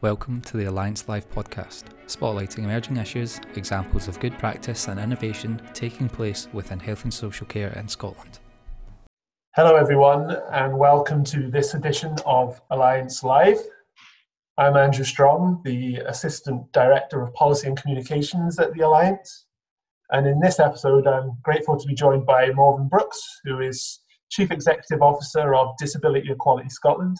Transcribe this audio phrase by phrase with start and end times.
[0.00, 5.60] Welcome to the Alliance Live podcast, spotlighting emerging issues, examples of good practice and innovation
[5.74, 8.38] taking place within health and social care in Scotland.
[9.56, 13.58] Hello, everyone, and welcome to this edition of Alliance Live.
[14.56, 19.46] I'm Andrew Strong, the Assistant Director of Policy and Communications at the Alliance.
[20.12, 23.98] And in this episode, I'm grateful to be joined by Morven Brooks, who is
[24.30, 27.16] Chief Executive Officer of Disability Equality Scotland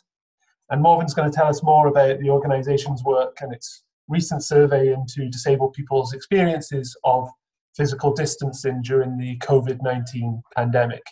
[0.70, 4.92] and Morven's going to tell us more about the organisation's work and its recent survey
[4.92, 7.28] into disabled people's experiences of
[7.76, 11.02] physical distancing during the COVID 19 pandemic.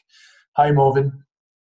[0.57, 1.25] Hi, Morven.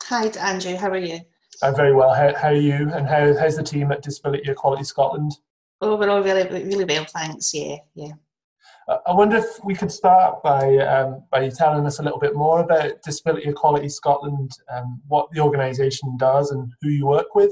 [0.04, 0.76] Hi, Andrew.
[0.76, 1.20] How are you?
[1.64, 2.14] I'm very well.
[2.14, 2.92] How, how are you?
[2.94, 5.32] And how, how's the team at Disability Equality Scotland?
[5.80, 7.54] Oh, we're all really, really well, thanks.
[7.54, 8.14] Yeah, yeah.
[9.06, 12.60] I wonder if we could start by um, by telling us a little bit more
[12.60, 17.52] about Disability Equality Scotland, um, what the organisation does, and who you work with.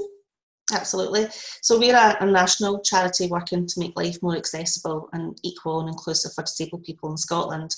[0.72, 1.26] Absolutely.
[1.62, 5.88] So we're a, a, national charity working to make life more accessible and equal and
[5.88, 7.74] inclusive for disabled people in Scotland.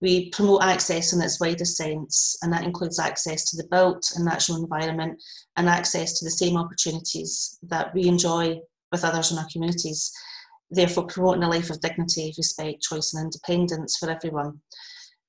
[0.00, 4.24] We promote access in its widest sense, and that includes access to the built and
[4.24, 5.22] natural environment
[5.56, 8.60] and access to the same opportunities that we enjoy
[8.92, 10.10] with others in our communities,
[10.70, 14.60] therefore promoting a life of dignity, respect, choice and independence for everyone.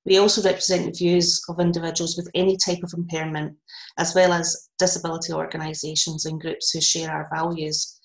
[0.06, 3.56] We also represent the views of individuals with any type of impairment,
[4.00, 8.00] as well as disability organisations and groups who share our values.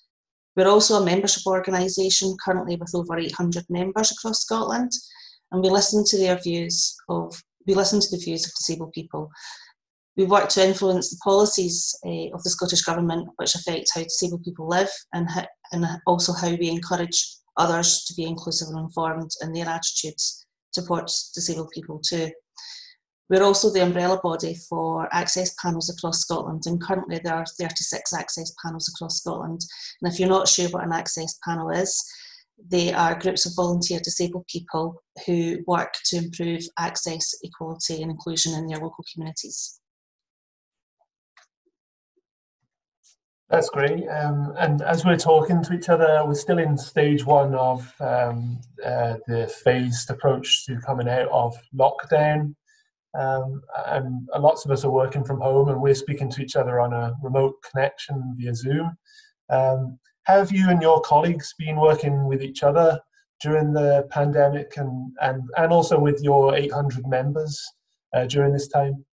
[0.57, 4.93] We're also a membership organisation currently with over 800 members across Scotland,
[5.53, 9.31] and we listen to their views of we listen to the views of disabled people.
[10.17, 14.45] We work to influence the policies uh, of the Scottish Government which affect how disabled
[14.45, 15.29] people live and,
[15.73, 20.46] and also how we encourage others to be inclusive and informed in their attitudes
[20.77, 22.31] supports disabled people too.
[23.29, 28.13] We're also the umbrella body for access panels across Scotland, and currently there are 36
[28.15, 29.61] access panels across Scotland.
[30.01, 32.05] And if you're not sure what an access panel is,
[32.71, 38.55] they are groups of volunteer disabled people who work to improve access, equality, and inclusion
[38.55, 39.81] in their local communities.
[43.49, 44.09] That's great.
[44.09, 48.61] Um, and as we're talking to each other, we're still in stage one of um,
[48.85, 52.57] uh, the phased approach to coming out of lockdown.
[53.17, 56.81] Um, and lots of us are working from home and we're speaking to each other
[56.81, 58.97] on a remote connection via Zoom.
[59.49, 62.99] Um, have you and your colleagues been working with each other
[63.41, 67.65] during the pandemic and, and, and also with your 800 members
[68.13, 69.06] uh, during this time?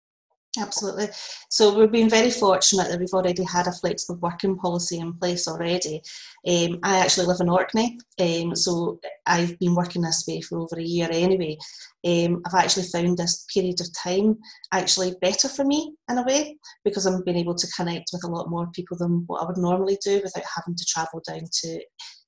[0.60, 1.08] Absolutely.
[1.50, 5.48] So we've been very fortunate that we've already had a flexible working policy in place
[5.48, 6.04] already.
[6.48, 10.78] Um, I actually live in Orkney, um, so I've been working this way for over
[10.78, 11.58] a year anyway.
[12.06, 14.38] Um, I've actually found this period of time
[14.72, 16.56] actually better for me in a way
[16.86, 19.58] because I'm being able to connect with a lot more people than what I would
[19.58, 21.82] normally do without having to travel down to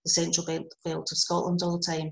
[0.04, 2.12] the central belt of Scotland all the time.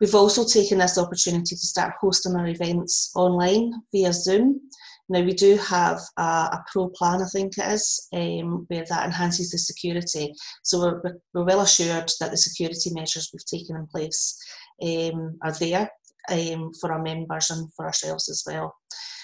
[0.00, 4.60] We've also taken this opportunity to start hosting our events online via Zoom.
[5.08, 9.50] Now we do have a, pro plan, I think it is, um, where that enhances
[9.50, 10.34] the security.
[10.62, 14.38] So we're, we're well assured that the security measures we've taken in place
[14.82, 15.90] um, are there
[16.30, 18.74] um, for our members and for ourselves as well.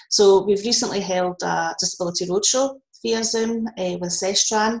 [0.09, 4.79] So we've recently held a disability roadshow via Zoom uh, with Sestran,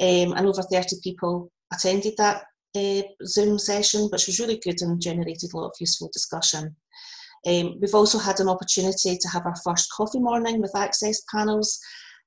[0.00, 2.42] um, and over 30 people attended that
[2.76, 6.74] uh, Zoom session, which was really good and generated a lot of useful discussion.
[7.46, 11.78] Um, we've also had an opportunity to have our first coffee morning with access panels.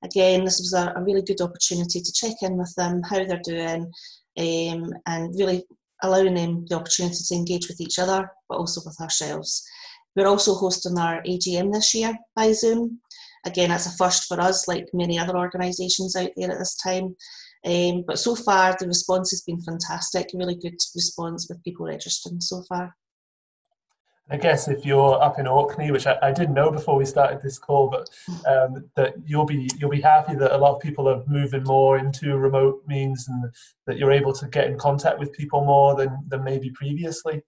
[0.04, 3.40] Again, this was a, a really good opportunity to check in with them, how they're
[3.42, 3.90] doing,
[4.38, 5.64] um, and really
[6.02, 9.66] allowing them the opportunity to engage with each other, but also with ourselves.
[10.14, 13.00] We're also hosting our AGM this year by Zoom.
[13.44, 17.16] Again, that's a first for us, like many other organisations out there at this time.
[17.64, 22.40] Um, but so far, the response has been fantastic, really good response with people registering
[22.40, 22.94] so far.
[24.30, 27.40] I guess if you're up in Orkney, which I, I didn't know before we started
[27.40, 28.10] this call, but
[28.46, 31.98] um, that you'll be you'll be happy that a lot of people are moving more
[31.98, 33.50] into remote means, and
[33.86, 37.42] that you're able to get in contact with people more than than maybe previously.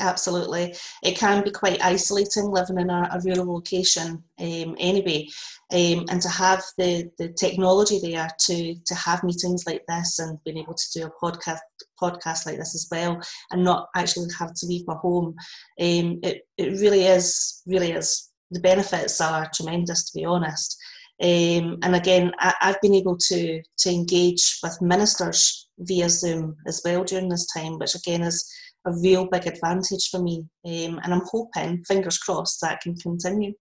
[0.00, 5.26] Absolutely, it can be quite isolating living in a, a rural location um, anyway,
[5.72, 10.38] um, and to have the the technology there to to have meetings like this and
[10.44, 11.58] being able to do a podcast
[12.02, 13.20] podcast like this as well
[13.50, 15.34] and not actually have to leave my home
[15.80, 20.76] um, it, it really is really is the benefits are tremendous to be honest
[21.22, 26.82] um, and again I, have been able to to engage with ministers via zoom as
[26.84, 28.48] well during this time which again is
[28.86, 33.52] a real big advantage for me um, and i'm hoping fingers crossed that can continue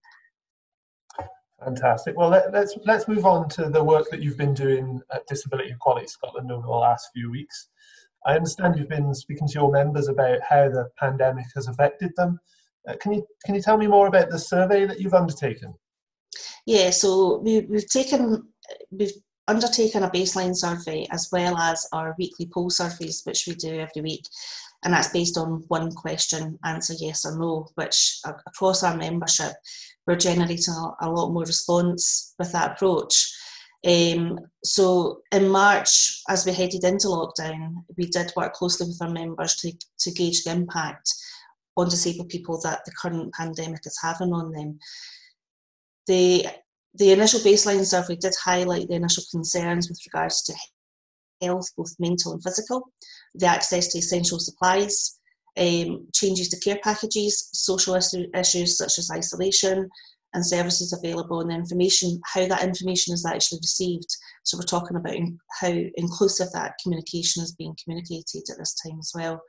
[1.63, 2.15] Fantastic.
[2.15, 5.71] Well, let, let's, let's move on to the work that you've been doing at Disability
[5.71, 7.69] Equality Scotland over the last few weeks.
[8.25, 12.39] I understand you've been speaking to your members about how the pandemic has affected them.
[12.87, 15.73] Uh, can you can you tell me more about the survey that you've undertaken?
[16.65, 18.47] Yeah, so we, we've taken
[18.91, 19.13] we've
[19.47, 24.01] undertaken a baseline survey as well as our weekly poll surveys, which we do every
[24.01, 24.25] week,
[24.83, 29.53] and that's based on one question, answer yes or no, which across our membership
[30.09, 33.31] we're generating a, a lot more response with that approach.
[33.85, 39.09] Um, so in March, as we headed into lockdown, we did work closely with our
[39.09, 41.09] members to, to gauge the impact
[41.77, 44.79] on disabled people that the current pandemic is having on them.
[46.07, 46.47] The,
[46.95, 50.55] the initial baseline survey did highlight the initial concerns with regards to
[51.41, 52.91] health, both mental and physical,
[53.35, 55.19] the access to essential supplies,
[55.57, 59.89] um, changes to care packages, social issues such as isolation
[60.33, 64.07] and services available, and the information, how that information is actually received.
[64.43, 65.15] So we're talking about
[65.59, 69.41] how inclusive that communication is being communicated at this time as well.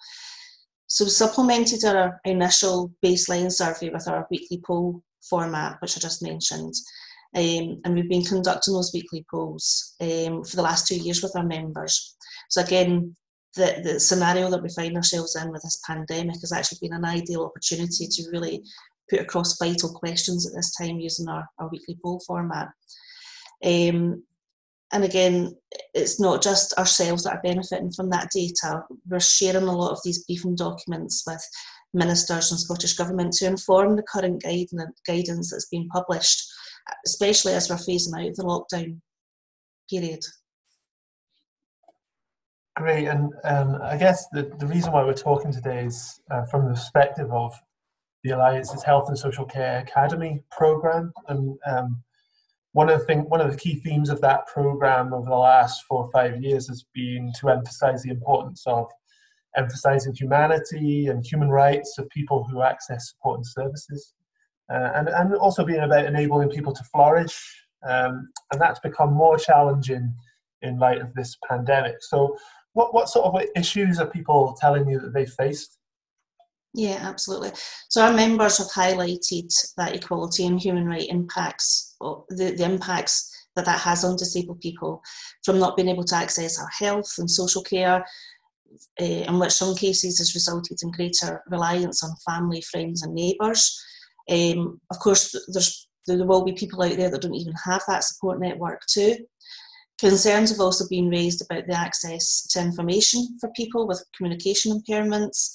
[0.86, 6.22] So we supplemented our initial baseline survey with our weekly poll format, which I just
[6.22, 6.74] mentioned.
[7.36, 11.36] Um, and we've been conducting those weekly polls um, for the last two years with
[11.36, 12.16] our members.
[12.48, 13.14] So again,
[13.54, 17.04] the, the scenario that we find ourselves in with this pandemic has actually been an
[17.04, 18.62] ideal opportunity to really
[19.10, 22.68] put across vital questions at this time using our, our weekly poll format.
[23.64, 24.22] Um,
[24.92, 25.54] and again,
[25.94, 28.82] it's not just ourselves that are benefiting from that data.
[29.08, 31.44] We're sharing a lot of these briefing documents with
[31.94, 36.42] ministers and Scottish Government to inform the current guidance that's been published,
[37.06, 39.00] especially as we're phasing out the lockdown
[39.88, 40.20] period.
[42.76, 46.74] Great, and I guess the, the reason why we're talking today is uh, from the
[46.74, 47.52] perspective of
[48.22, 52.02] the Alliance's Health and Social Care Academy program, and um,
[52.72, 55.84] one of the thing, one of the key themes of that program over the last
[55.84, 58.86] four or five years has been to emphasize the importance of
[59.56, 64.14] emphasizing humanity and human rights of people who access support and services,
[64.72, 69.38] uh, and and also being about enabling people to flourish, um, and that's become more
[69.38, 70.14] challenging
[70.62, 71.96] in light of this pandemic.
[72.00, 72.36] So
[72.74, 75.78] what, what sort of issues are people telling you that they faced?
[76.72, 77.50] Yeah, absolutely.
[77.88, 83.64] So our members have highlighted that equality and human right impacts, the, the impacts that
[83.64, 85.02] that has on disabled people
[85.44, 88.04] from not being able to access our health and social care,
[89.00, 93.76] uh, in which some cases has resulted in greater reliance on family, friends and neighbours.
[94.30, 98.04] Um, of course, there's, there will be people out there that don't even have that
[98.04, 99.16] support network too.
[99.98, 105.50] Concerns have also been raised about the access to information for people with communication impairments.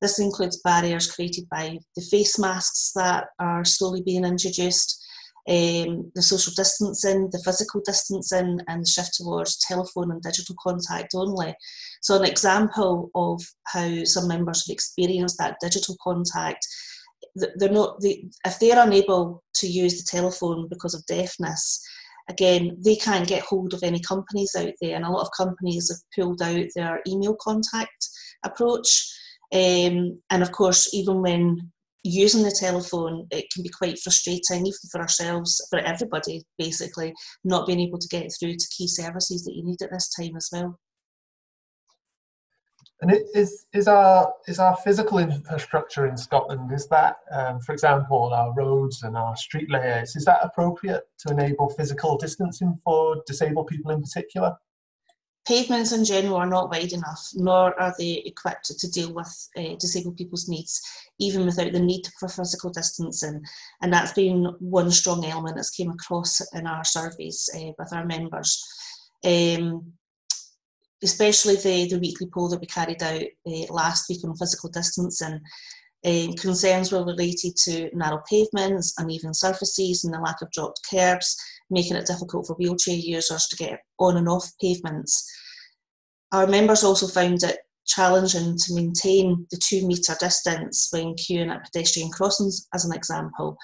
[0.00, 5.02] This includes barriers created by the face masks that are slowly being introduced,
[5.48, 11.12] um, the social distancing, the physical distancing, and the shift towards telephone and digital contact
[11.14, 11.54] only.
[12.02, 16.66] So, an example of how some members have experienced that digital contact,
[17.34, 21.80] they're not, they, if they're unable to use the telephone because of deafness,
[22.28, 25.90] again, they can't get hold of any companies out there, and a lot of companies
[25.90, 28.08] have pulled out their email contact
[28.44, 29.12] approach.
[29.52, 31.72] Um, and of course, even when
[32.02, 37.12] using the telephone, it can be quite frustrating, even for ourselves, for everybody, basically,
[37.44, 40.36] not being able to get through to key services that you need at this time
[40.36, 40.78] as well.
[43.02, 48.32] And is is our is our physical infrastructure in Scotland is that, um, for example,
[48.32, 53.66] our roads and our street layouts is that appropriate to enable physical distancing for disabled
[53.66, 54.56] people in particular?
[55.46, 59.76] Pavements in general are not wide enough, nor are they equipped to deal with uh,
[59.78, 60.82] disabled people's needs,
[61.20, 63.42] even without the need for physical distancing.
[63.80, 68.04] And that's been one strong element that's came across in our surveys uh, with our
[68.04, 68.64] members.
[69.24, 69.92] Um,
[71.02, 75.40] especially the, the weekly poll that we carried out uh, last week on physical distancing.
[76.04, 81.36] Um, concerns were related to narrow pavements, uneven surfaces, and the lack of dropped curbs,
[81.70, 85.30] making it difficult for wheelchair users to get on and off pavements.
[86.32, 91.64] Our members also found it challenging to maintain the two metre distance when queuing at
[91.64, 93.56] pedestrian crossings, as an example.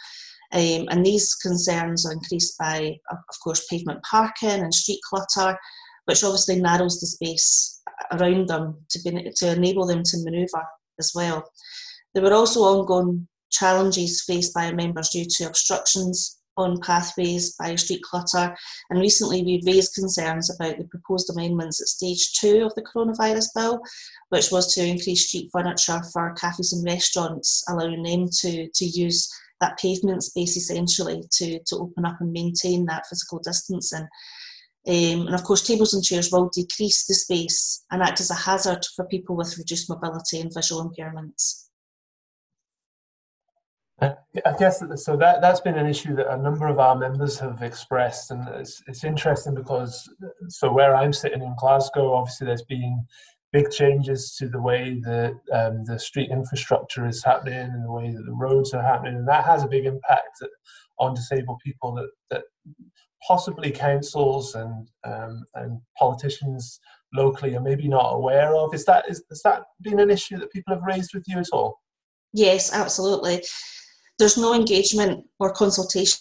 [0.52, 5.58] Um, and these concerns are increased by, of course, pavement parking and street clutter,
[6.04, 7.80] which obviously narrows the space
[8.12, 10.66] around them to, be, to enable them to manoeuvre
[10.98, 11.44] as well.
[12.14, 18.02] There were also ongoing challenges faced by members due to obstructions on pathways by street
[18.02, 18.54] clutter,
[18.90, 23.48] and recently we've raised concerns about the proposed amendments at stage two of the coronavirus
[23.54, 23.80] bill,
[24.28, 29.28] which was to increase street furniture for cafes and restaurants, allowing them to, to use
[29.60, 34.06] that pavement space essentially to, to open up and maintain that physical distancing.
[34.86, 38.34] Um, and of course, tables and chairs will decrease the space and act as a
[38.34, 41.68] hazard for people with reduced mobility and visual impairments.
[44.02, 45.16] I guess so.
[45.16, 48.82] That that's been an issue that a number of our members have expressed, and it's
[48.86, 50.08] it's interesting because
[50.48, 53.04] so where I'm sitting in Glasgow, obviously there's been
[53.52, 58.10] big changes to the way that um, the street infrastructure is happening and the way
[58.10, 60.42] that the roads are happening, and that has a big impact
[60.98, 62.42] on disabled people that that
[63.26, 66.80] possibly councils and um, and politicians
[67.14, 68.74] locally are maybe not aware of.
[68.74, 71.48] Is that is has that been an issue that people have raised with you at
[71.52, 71.78] all?
[72.32, 73.44] Yes, absolutely.
[74.18, 76.18] There's no engagement or consultation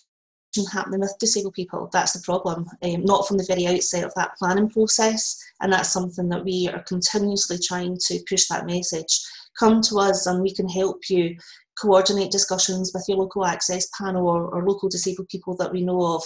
[0.71, 1.89] happening with disabled people.
[1.93, 2.67] That's the problem.
[2.83, 6.69] Um, not from the very outset of that planning process, and that's something that we
[6.73, 9.21] are continuously trying to push that message.
[9.57, 11.35] Come to us, and we can help you
[11.79, 16.15] coordinate discussions with your local access panel or, or local disabled people that we know
[16.15, 16.23] of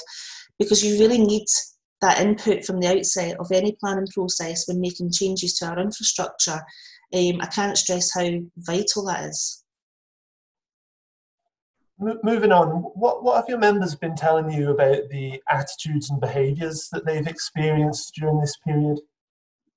[0.57, 1.45] because you really need
[2.01, 6.61] that input from the outset of any planning process when making changes to our infrastructure.
[7.13, 9.63] Um, I can't stress how vital that is.
[11.97, 16.89] Moving on, what, what have your members been telling you about the attitudes and behaviours
[16.91, 18.99] that they've experienced during this period?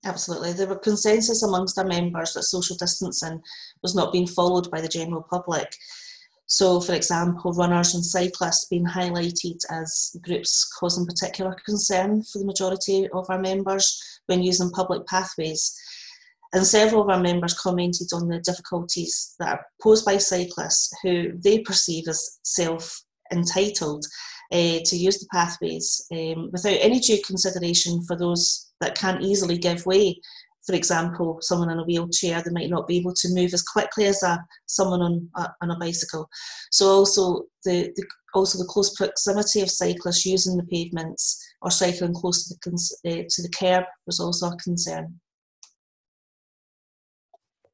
[0.04, 0.52] Absolutely.
[0.52, 3.40] There were consensus amongst our members that social distancing
[3.82, 5.72] was not being followed by the general public.
[6.46, 12.46] So, for example, runners and cyclists being highlighted as groups causing particular concern for the
[12.46, 15.78] majority of our members when using public pathways.
[16.52, 21.32] And several of our members commented on the difficulties that are posed by cyclists who
[21.38, 23.02] they perceive as self
[23.32, 24.04] entitled
[24.52, 29.58] uh, to use the pathways um, without any due consideration for those that can't easily
[29.58, 30.18] give way
[30.68, 34.04] for example, someone in a wheelchair, they might not be able to move as quickly
[34.04, 36.28] as a, someone on a, on a bicycle.
[36.70, 42.12] So also the, the, also the close proximity of cyclists using the pavements or cycling
[42.12, 45.18] close to the, uh, to the curb was also a concern.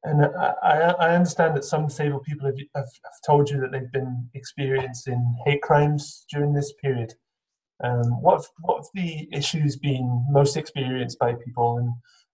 [0.05, 3.91] And I, I understand that some disabled people have, have, have, told you that they've
[3.91, 7.13] been experiencing hate crimes during this period.
[7.83, 11.91] Um, what, what have the issues been most experienced by people and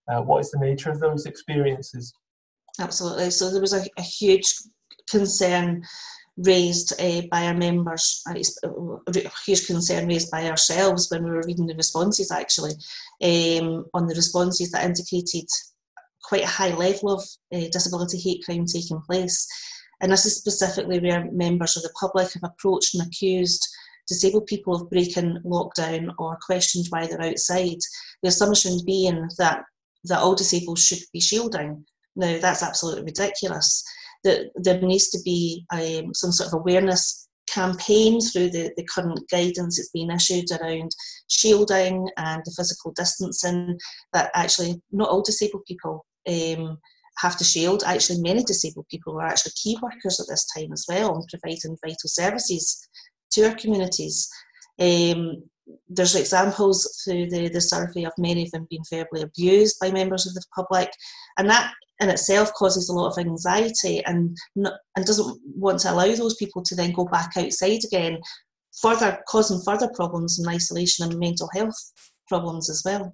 [0.09, 2.13] uh, what is the nature of those experiences?
[2.79, 3.31] Absolutely.
[3.31, 4.53] So there was a, a huge
[5.09, 5.83] concern
[6.37, 8.33] raised uh, by our members, a
[9.45, 12.71] huge concern raised by ourselves when we were reading the responses actually,
[13.21, 15.47] um, on the responses that indicated
[16.23, 17.23] quite a high level of
[17.53, 19.47] uh, disability hate crime taking place.
[20.01, 23.67] And this is specifically where members of the public have approached and accused
[24.07, 27.77] disabled people of breaking lockdown or questioned why they're outside.
[28.23, 29.63] The assumption being that
[30.05, 31.85] that all disabled should be shielding.
[32.15, 33.83] Now, that's absolutely ridiculous.
[34.23, 39.19] That there needs to be um, some sort of awareness campaign through the, the current
[39.29, 40.91] guidance that's been issued around
[41.29, 43.77] shielding and the physical distancing
[44.13, 46.77] that actually not all disabled people um,
[47.17, 47.83] have to shield.
[47.85, 51.77] Actually, many disabled people are actually key workers at this time as well and providing
[51.85, 52.87] vital services
[53.31, 54.29] to our communities.
[54.79, 55.43] Um,
[55.87, 60.27] there's examples through the, the survey of many of them being verbally abused by members
[60.27, 60.91] of the public,
[61.37, 66.13] and that in itself causes a lot of anxiety and and doesn't want to allow
[66.15, 68.19] those people to then go back outside again,
[68.81, 71.77] further causing further problems and isolation and mental health
[72.27, 73.13] problems as well.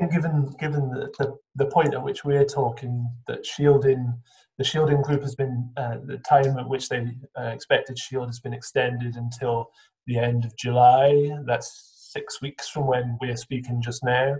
[0.00, 4.14] Given given the, the, the point at which we're talking, that shielding
[4.56, 7.06] the shielding group has been uh, the time at which they
[7.38, 9.70] uh, expected shield has been extended until
[10.06, 11.30] the end of July.
[11.46, 14.36] That's six weeks from when we're speaking just now.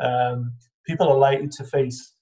[0.00, 0.52] Um,
[0.86, 2.14] people are likely to face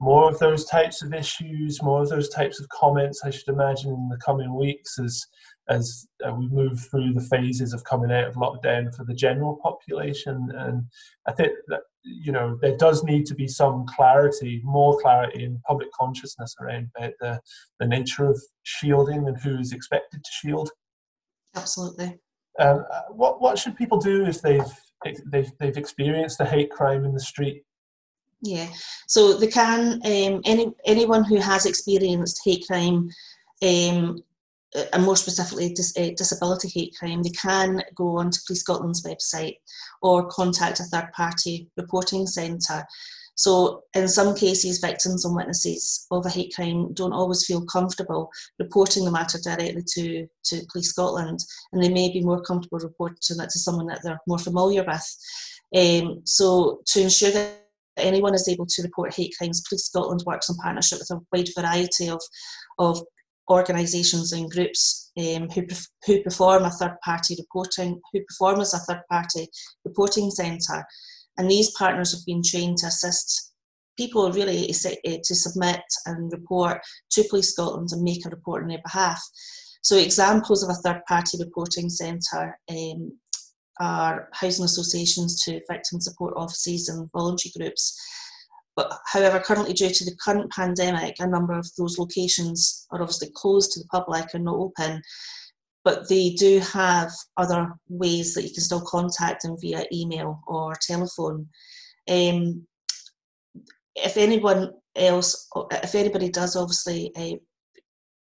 [0.00, 3.22] more of those types of issues, more of those types of comments.
[3.24, 5.26] I should imagine in the coming weeks as
[5.68, 9.60] as uh, we move through the phases of coming out of lockdown for the general
[9.62, 10.50] population.
[10.56, 10.84] And
[11.26, 15.60] I think that you know there does need to be some clarity, more clarity in
[15.66, 17.40] public consciousness around about the
[17.80, 20.70] the nature of shielding and who is expected to shield.
[21.54, 22.18] Absolutely.
[22.58, 24.72] Um, what what should people do if they've
[25.30, 27.64] they've they've experienced a hate crime in the street?
[28.42, 28.68] Yeah,
[29.06, 33.08] so they can um, any anyone who has experienced hate crime,
[33.62, 34.22] um,
[34.92, 39.56] and more specifically dis, uh, disability hate crime, they can go onto Police Scotland's website
[40.00, 42.84] or contact a third party reporting centre
[43.34, 48.30] so, in some cases, victims and witnesses of a hate crime don't always feel comfortable
[48.58, 51.40] reporting the matter directly to, to Police Scotland,
[51.72, 55.16] and they may be more comfortable reporting to someone that they're more familiar with.
[55.74, 57.62] Um, so, to ensure that
[57.96, 61.48] anyone is able to report hate crimes, Police Scotland works in partnership with a wide
[61.56, 62.20] variety of,
[62.78, 63.02] of
[63.50, 65.62] organisations and groups um, who,
[66.06, 69.48] who perform a third party reporting, who perform as a third party
[69.84, 70.84] reporting centre.
[71.38, 73.52] And these partners have been trained to assist
[73.96, 74.70] people really
[75.04, 76.80] eh, to submit and report
[77.10, 79.22] to Police Scotland and make a report on their behalf.
[79.82, 83.18] So examples of a third party reporting centre um,
[83.80, 87.98] are housing associations to victim support offices and voluntary groups.
[88.74, 93.28] But however, currently due to the current pandemic, a number of those locations are obviously
[93.34, 95.02] closed to the public and not open.
[95.84, 100.74] But they do have other ways that you can still contact them via email or
[100.80, 101.48] telephone.
[102.08, 102.66] Um,
[103.94, 107.36] if anyone else, if anybody does obviously uh,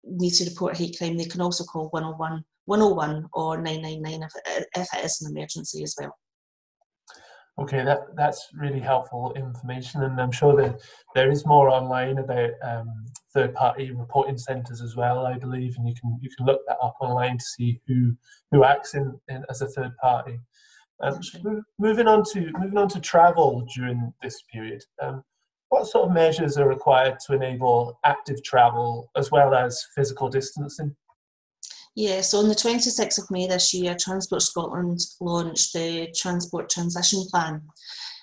[0.03, 4.65] need to report a hate crime, they can also call 101, 101 or 999 if
[4.75, 6.15] if it is an emergency as well.
[7.59, 10.79] Okay, that that's really helpful information, and I'm sure that
[11.15, 15.25] there is more online about um, third-party reporting centres as well.
[15.25, 18.15] I believe, and you can you can look that up online to see who
[18.51, 20.39] who acts in, in as a third party.
[21.01, 21.19] Um,
[21.79, 24.83] moving on to moving on to travel during this period.
[25.01, 25.23] Um,
[25.69, 30.95] what sort of measures are required to enable active travel as well as physical distancing?
[31.97, 37.25] Yeah, so on the 26th of May this year, Transport Scotland launched the Transport Transition
[37.31, 37.63] Plan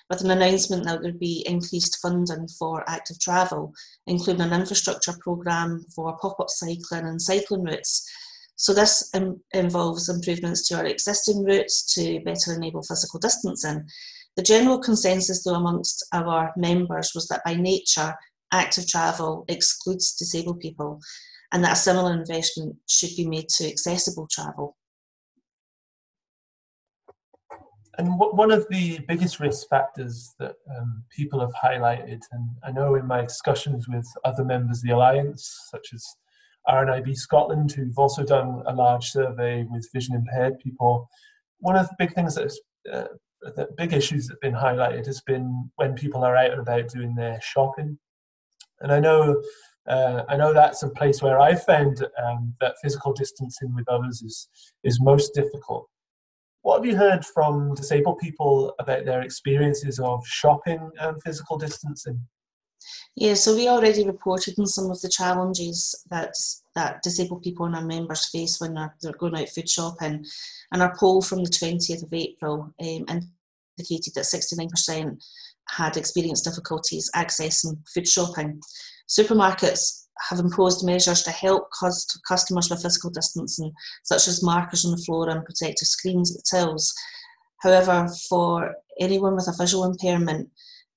[0.09, 3.73] with an announcement that there would be increased funding for active travel,
[4.07, 8.09] including an infrastructure programme for pop up cycling and cycling routes.
[8.55, 13.89] So, this Im- involves improvements to our existing routes to better enable physical distancing.
[14.37, 18.15] The general consensus, though, amongst our members was that by nature,
[18.53, 21.01] active travel excludes disabled people
[21.55, 24.75] and that a similar investment should be made to accessible travel.
[27.97, 32.95] And one of the biggest risk factors that um, people have highlighted, and I know
[32.95, 36.05] in my discussions with other members of the Alliance, such as
[36.67, 41.07] RNIB Scotland, who've also done a large survey with vision impaired people,
[41.59, 42.53] one of the big things that
[42.91, 43.05] uh,
[43.55, 46.89] the big issues that have been highlighted has been when people are out and about
[46.89, 47.97] doing their shopping.
[48.81, 49.41] And I know
[49.87, 54.21] uh, I know that's a place where I found um, that physical distancing with others
[54.21, 54.49] is
[54.83, 55.87] is most difficult.
[56.61, 62.19] What have you heard from disabled people about their experiences of shopping and physical distancing?
[63.15, 66.33] Yeah, so we already reported on some of the challenges that
[66.75, 70.25] that disabled people and our members face when they're, they're going out food shopping.
[70.71, 73.05] And our poll from the 20th of April um,
[73.77, 75.23] indicated that 69%
[75.69, 78.61] had experienced difficulties accessing food shopping.
[79.07, 81.69] Supermarkets have imposed measures to help
[82.27, 83.71] customers with physical distancing,
[84.03, 86.93] such as markers on the floor and protective screens at the tills.
[87.61, 90.49] However, for anyone with a visual impairment,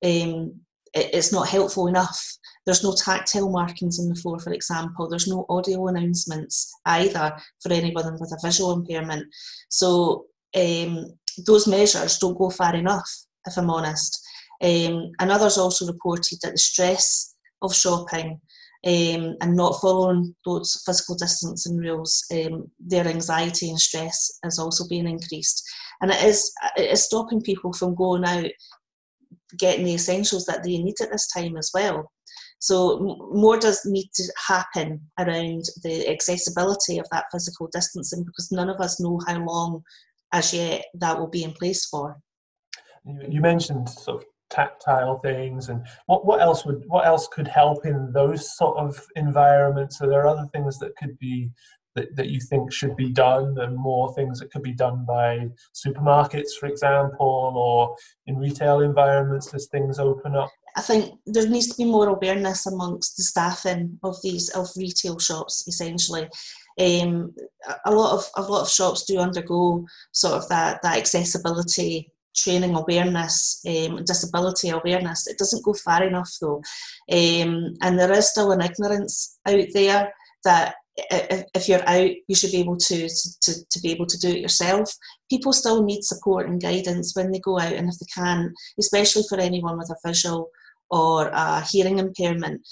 [0.05, 0.61] um,
[0.95, 2.25] it, it's not helpful enough.
[2.65, 5.09] There's no tactile markings on the floor, for example.
[5.09, 9.27] There's no audio announcements either for anyone with a visual impairment.
[9.69, 11.07] So um,
[11.47, 13.11] those measures don't go far enough,
[13.47, 14.21] if I'm honest.
[14.61, 18.41] Um, and others also reported that the stress of shopping
[18.87, 24.87] um, and not following those physical distancing rules, um, their anxiety and stress is also
[24.89, 25.63] being increased.
[26.01, 28.51] And it is, it is stopping people from going out
[29.59, 32.11] getting the essentials that they need at this time as well.
[32.61, 38.69] So more does need to happen around the accessibility of that physical distancing because none
[38.69, 39.83] of us know how long
[40.33, 42.19] as yet that will be in place for.
[43.05, 47.85] You mentioned sort of tactile things and what, what else would what else could help
[47.85, 50.01] in those sort of environments?
[50.01, 51.51] Are there other things that could be
[51.95, 55.49] that, that you think should be done and more things that could be done by
[55.75, 60.51] supermarkets for example or in retail environments as things open up?
[60.77, 65.19] I think there needs to be more awareness amongst the staffing of these of retail
[65.19, 66.29] shops essentially.
[66.79, 67.35] Um,
[67.85, 72.75] a lot of a lot of shops do undergo sort of that that accessibility training
[72.75, 75.27] awareness, um, disability awareness.
[75.27, 76.63] It doesn't go far enough though.
[77.11, 80.13] Um, and there is still an ignorance out there
[80.45, 80.75] that
[81.55, 83.09] if, you're out, you should be able to,
[83.43, 84.93] to, to be able to do it yourself.
[85.31, 89.23] People still need support and guidance when they go out, and if they can, especially
[89.29, 90.51] for anyone with a visual
[90.91, 92.67] or a hearing impairment,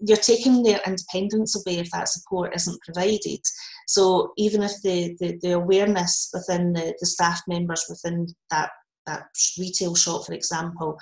[0.00, 3.40] you're taking their independence away if that support isn't provided.
[3.86, 8.70] So even if the, the, the awareness within the, the staff members within that,
[9.06, 9.24] that
[9.58, 10.98] retail shop, for example,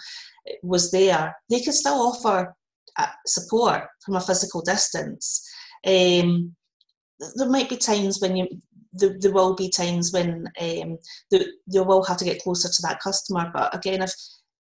[0.62, 2.54] was there, they could still offer
[2.98, 5.48] uh, support from a physical distance.
[5.86, 6.54] Um,
[7.36, 8.48] there might be times when you
[8.92, 10.98] there, there will be times when um,
[11.30, 13.50] you will have to get closer to that customer.
[13.52, 14.12] But again, if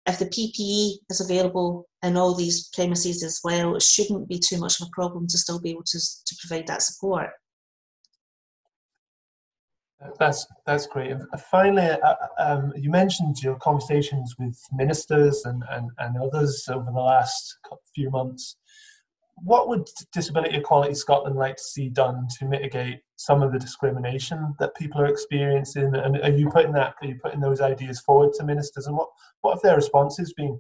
[0.08, 4.58] if the PPE is available in all these premises as well, it shouldn't be too
[4.58, 7.30] much of a problem to still be able to, to provide that support.
[10.20, 11.12] That's that's great.
[11.12, 16.86] And finally, uh, um, you mentioned your conversations with ministers and, and, and others over
[16.86, 17.58] the last
[17.96, 18.58] few months.
[19.44, 24.56] What would Disability Equality Scotland like to see done to mitigate some of the discrimination
[24.60, 25.94] that people are experiencing?
[25.96, 26.96] And are you putting that?
[27.02, 28.88] Are you putting those ideas forward to ministers?
[28.88, 29.10] And what
[29.42, 30.60] what have their responses been?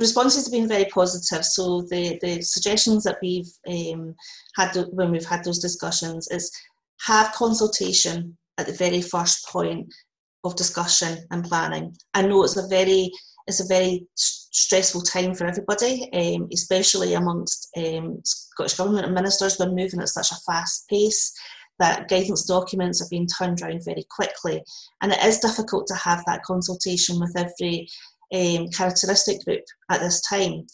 [0.00, 1.44] responses have been very positive.
[1.44, 4.14] So the, the suggestions that we've um,
[4.56, 6.50] had when we've had those discussions is
[7.06, 9.92] have consultation at the very first point
[10.44, 11.94] of discussion and planning.
[12.14, 13.12] I know it's a very
[13.50, 19.58] it's a very stressful time for everybody, um, especially amongst um, Scottish Government and ministers.
[19.58, 21.32] We're moving at such a fast pace
[21.78, 24.62] that guidance documents are being turned around very quickly,
[25.02, 27.88] and it is difficult to have that consultation with every
[28.32, 30.66] um, characteristic group at this time.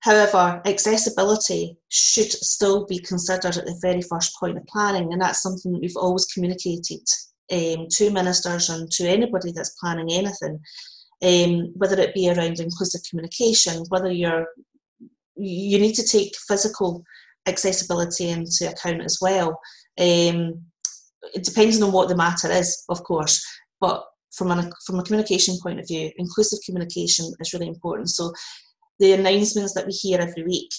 [0.00, 5.42] However, accessibility should still be considered at the very first point of planning, and that's
[5.42, 7.04] something that we've always communicated
[7.52, 10.60] um, to ministers and to anybody that's planning anything,
[11.22, 14.46] um, whether it be around inclusive communication, whether you're
[15.36, 17.04] you need to take physical
[17.46, 19.58] accessibility into account as well.
[19.98, 20.62] Um,
[21.42, 23.44] depending on what the matter is, of course,
[23.80, 28.10] but from a from a communication point of view, inclusive communication is really important.
[28.10, 28.32] So
[28.98, 30.70] the announcements that we hear every week,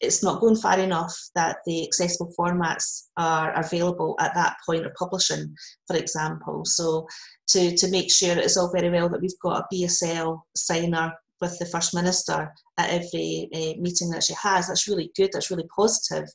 [0.00, 4.94] it's not going far enough that the accessible formats are available at that point of
[4.94, 5.54] publishing,
[5.86, 6.62] for example.
[6.64, 7.06] So
[7.48, 11.58] to, to make sure it's all very well that we've got a BSL signer with
[11.58, 15.68] the First Minister at every uh, meeting that she has, that's really good, that's really
[15.74, 16.28] positive.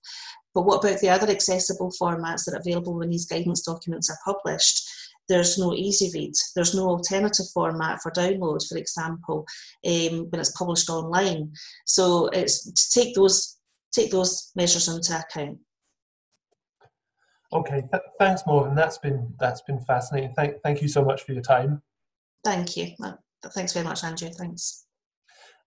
[0.53, 4.17] But what about the other accessible formats that are available when these guidance documents are
[4.25, 4.88] published?
[5.29, 9.45] There's no easy read, there's no alternative format for download, for example,
[9.85, 11.53] um, when it's published online.
[11.85, 13.57] So it's to take those
[13.91, 15.59] take those measures into account.
[17.51, 18.75] Okay, th- thanks, Morven.
[18.75, 20.33] That's been that's been fascinating.
[20.35, 21.81] Thank thank you so much for your time.
[22.43, 22.91] Thank you.
[23.53, 24.29] Thanks very much, Andrew.
[24.29, 24.85] Thanks.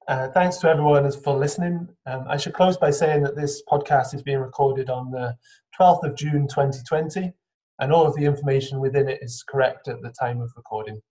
[0.08, 1.88] Uh, thanks to everyone for listening.
[2.06, 5.36] Um, I should close by saying that this podcast is being recorded on the
[5.78, 7.32] 12th of June 2020
[7.82, 11.02] and all of the information within it is correct at the time of recording.